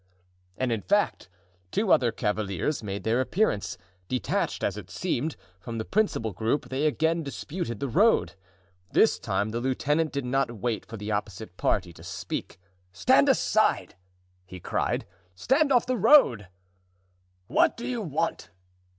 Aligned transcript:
And 0.57 0.71
in 0.71 0.81
fact, 0.81 1.29
two 1.69 1.91
other 1.91 2.11
cavaliers 2.11 2.81
made 2.81 3.03
their 3.03 3.21
appearance, 3.21 3.77
detached, 4.07 4.63
as 4.63 4.75
it 4.75 4.89
seemed, 4.89 5.35
from 5.59 5.77
the 5.77 5.85
principal 5.85 6.33
group; 6.33 6.69
they 6.69 6.87
again 6.87 7.21
disputed 7.21 7.79
the 7.79 7.87
road. 7.87 8.33
This 8.93 9.19
time 9.19 9.49
the 9.49 9.59
lieutenant 9.59 10.11
did 10.11 10.25
not 10.25 10.53
wait 10.53 10.87
for 10.87 10.97
the 10.97 11.11
opposite 11.11 11.55
party 11.55 11.93
to 11.93 12.01
speak. 12.03 12.57
"Stand 12.91 13.29
aside!" 13.29 13.93
he 14.47 14.59
cried; 14.59 15.05
"stand 15.35 15.71
off 15.71 15.85
the 15.85 15.97
road!" 15.97 16.47
"What 17.45 17.77
do 17.77 17.87
you 17.87 18.01
want?" 18.01 18.49